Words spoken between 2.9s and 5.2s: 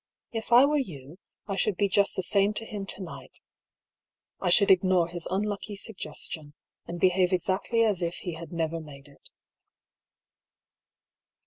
night: I should ignore